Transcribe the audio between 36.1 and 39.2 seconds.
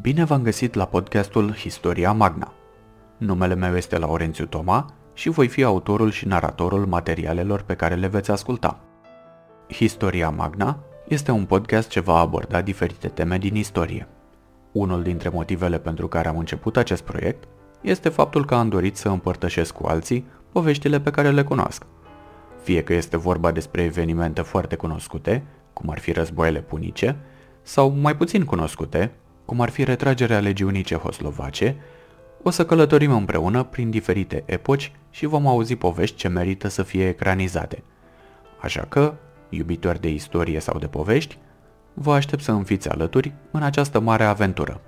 ce merită să fie ecranizate. Așa că,